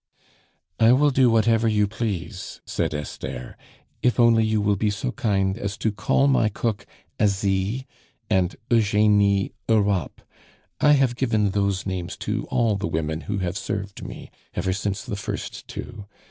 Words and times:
"I 0.79 0.93
will 0.93 1.11
do 1.11 1.29
whatever 1.29 1.67
you 1.67 1.87
please," 1.87 2.59
said 2.65 2.91
Esther, 2.91 3.55
"if 4.01 4.19
only 4.19 4.43
you 4.43 4.59
will 4.59 4.75
be 4.75 4.89
so 4.89 5.11
kind 5.11 5.55
as 5.59 5.77
to 5.77 5.91
call 5.91 6.27
my 6.27 6.49
cook 6.49 6.87
Asie, 7.19 7.85
and 8.27 8.55
Eugenie 8.71 9.51
Europe. 9.69 10.21
I 10.79 10.93
have 10.93 11.15
given 11.15 11.51
those 11.51 11.85
names 11.85 12.17
to 12.17 12.47
all 12.49 12.77
the 12.77 12.87
women 12.87 13.21
who 13.29 13.37
have 13.45 13.59
served 13.59 14.03
me 14.03 14.31
ever 14.55 14.73
since 14.73 15.03
the 15.03 15.15
first 15.15 15.67
two. 15.67 16.07